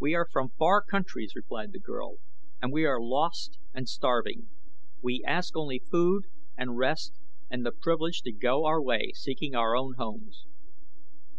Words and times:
"We 0.00 0.14
are 0.14 0.26
from 0.26 0.48
far 0.58 0.82
countries," 0.82 1.34
replied 1.36 1.72
the 1.72 1.78
girl, 1.78 2.16
"and 2.62 2.72
we 2.72 2.86
are 2.86 2.98
lost 2.98 3.58
and 3.74 3.86
starving. 3.86 4.48
We 5.02 5.22
ask 5.26 5.54
only 5.54 5.78
food 5.78 6.24
and 6.56 6.78
rest 6.78 7.20
and 7.50 7.62
the 7.62 7.72
privilege 7.72 8.22
to 8.22 8.32
go 8.32 8.64
our 8.64 8.80
way 8.80 9.12
seeking 9.14 9.54
our 9.54 9.76
own 9.76 9.96
homes." 9.98 10.46